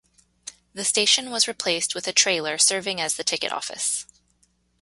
The 0.73 0.83
station 0.83 1.29
was 1.29 1.47
replaced 1.47 1.93
with 1.93 2.07
a 2.07 2.11
trailer 2.11 2.57
serving 2.57 2.99
as 2.99 3.17
the 3.17 3.23
ticket 3.23 3.51
office. 3.51 4.07